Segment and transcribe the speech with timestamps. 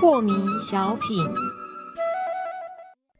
[0.00, 1.24] 破迷小品，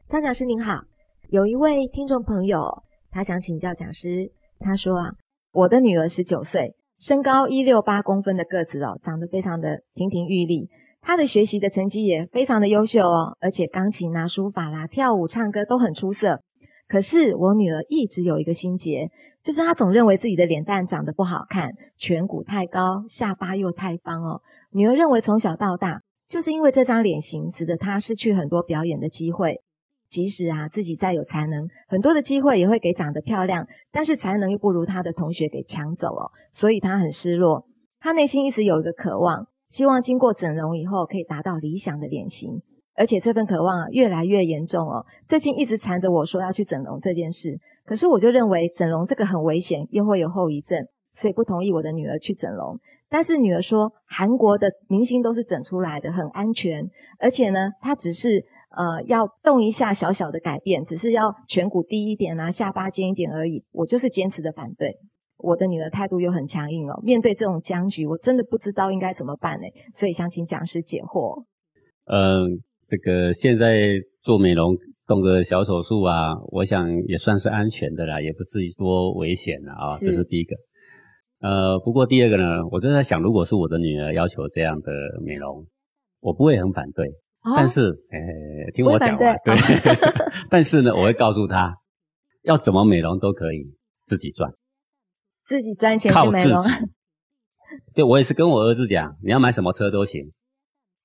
[0.07, 0.81] 张讲师您好，
[1.29, 5.11] 有一位听众朋友，他想请教讲师，他说啊，
[5.53, 10.69] 我的女儿十九岁，身高一六八公分的个子哦，长得非常的亭亭玉立，
[10.99, 16.41] 她的学习的成绩也非常的优秀哦，而且钢琴啊、书法啦、跳舞、唱歌都很出色。
[16.89, 19.09] 可是我女儿一直有一个心结，
[19.41, 24.41] 就是她总认为自己的脸蛋长得不好看，颧骨太高，下巴又太方哦。
[24.71, 26.01] 女儿认为从小到大。
[26.27, 29.61] 就是因为这张脸型，使得她失去很多表演的机会。
[30.07, 37.65] 即使啊自己再有才能，很多的机会也会给长得漂亮，但是才能又不如她的同学给抢走哦，所以她很失落。
[37.99, 42.61] 她内心一直有一个渴望，希望经过整容以后可以达到理想的脸型，
[42.99, 45.05] 而且这份渴望啊越来越严重哦。
[45.25, 50.77] 最近一直缠着我说要去整容这件事，可是我就认为整容这个很危险，又会有后遗症，
[51.13, 52.77] 所以不同意我的女儿去整容。
[53.07, 56.85] 但是女儿说，韩国的明星都是整出来的，很安全，
[57.19, 58.43] 而且呢，她只是
[58.77, 63.63] 呃要动一下小小的改变，只是要颧骨低一点啊，下巴尖一点而已。
[63.71, 64.93] 我就是坚持的反对。
[65.37, 69.65] 我的女儿态度又很强硬哦，面对这种僵局，我真的不知道应该怎么办呢？
[69.95, 71.45] 所以想请讲师解惑。
[72.11, 72.59] 嗯，
[72.89, 80.55] 这个现在做美容动个小手术啊，我想也算是安全的啦，也不至于多危险了啊，这是第一个。
[81.41, 84.91] 呃，不过第二个呢，我正在想，如果是我的女儿要求这样的
[85.23, 85.67] 美容，
[86.19, 87.07] 我不会很反对。
[87.55, 89.55] 但是，诶，听我讲完，对。
[90.49, 91.75] 但是呢，我会告诉她，
[92.41, 93.73] 要怎么美容都可以，
[94.05, 94.51] 自己赚，
[95.45, 96.69] 自己赚钱靠自己。
[97.93, 100.31] 对我也是跟我儿子讲，你要买什么车都行，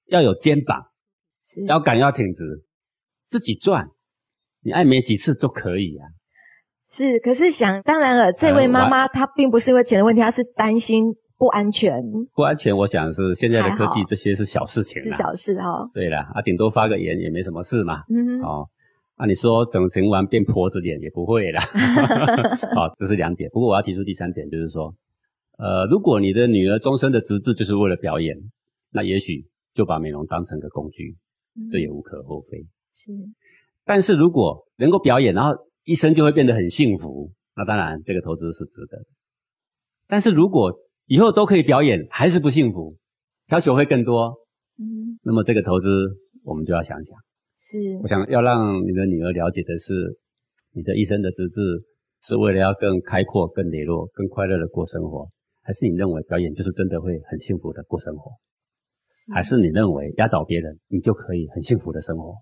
[0.07, 0.87] 要有肩膀，
[1.67, 2.64] 要敢要挺直，
[3.28, 3.89] 自己转，
[4.62, 6.06] 你爱美几次都可以啊。
[6.87, 12.03] 是，可是想当然了，这位妈妈她并不是因为钱的问题，她是担心不安全。
[12.34, 15.88] 不安全，我想是现在的科技，这些是小事情是小事哈。
[15.94, 18.03] 对了，啊，顶多发个言也没什么事嘛。
[18.09, 18.41] 嗯。
[18.43, 18.69] 哦，
[19.16, 21.61] 啊，你说整成完变婆子脸也不会啦。
[22.75, 23.49] 好，这是两点。
[23.50, 24.94] 不过我要提出第三点，就是说，
[25.59, 28.37] 呃，如果你的女儿终身的职志就是为了表演，
[28.93, 31.16] 那也许就把美容当成个工具，
[31.70, 32.59] 这也无可厚非。
[32.92, 33.12] 是。
[33.84, 35.53] 但是如果能够表演，然后。
[35.87, 39.04] 一生就会变得很幸福，那当然这个投资是值得的。
[40.06, 40.72] 但是如果
[41.04, 42.97] 以后都可以表演，还是不幸福，
[43.50, 44.34] 要求会更多，
[44.78, 45.91] 嗯，那么这个投资
[46.43, 47.14] 我们就要想想。
[47.59, 49.93] 是，我想要让你的女儿了解的是，
[50.72, 51.60] 你的一生的资质
[52.22, 55.28] 是为了要更开阔、更磊落、更快乐的过生活，
[55.60, 58.31] 还是你认为表演就是真的会很幸福的过生活？
[59.32, 62.34] 还是你认为压倒别人，你就可以很幸福的生活？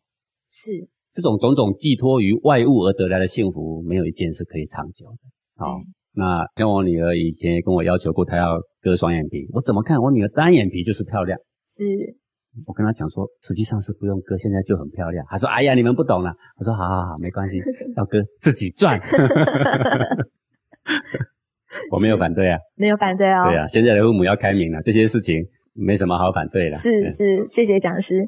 [0.48, 0.88] 是。
[1.14, 5.18] 这种种种寄托于外物而得来的幸福，没有一件是可以长久的。
[5.56, 5.78] 好，
[6.14, 11.38] 那像我女儿以前跟我要求过，她要割双眼皮，我怎么看我女儿单眼皮就是漂亮。
[11.66, 11.84] 是，
[12.66, 15.22] 我跟她讲说，实际上是不用割，现在就很漂亮。
[15.28, 17.58] 她说：“哎呀，你们不懂了。”我说：“好好好，没关系，
[17.94, 18.98] 要割自己赚。
[21.92, 23.44] ”我没有反对啊，没有反对啊。
[23.44, 25.44] 对啊，现在的父母要开明了，这些事情
[25.74, 26.76] 没什么好反对的。
[26.76, 28.26] 是是，谢谢讲师。